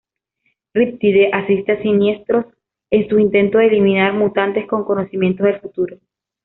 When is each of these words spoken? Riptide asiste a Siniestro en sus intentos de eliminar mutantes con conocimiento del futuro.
Riptide 0.73 1.29
asiste 1.31 1.73
a 1.73 1.81
Siniestro 1.83 2.51
en 2.89 3.07
sus 3.07 3.21
intentos 3.21 3.61
de 3.61 3.67
eliminar 3.67 4.13
mutantes 4.15 4.65
con 4.67 4.83
conocimiento 4.83 5.43
del 5.43 5.59
futuro. 5.61 5.99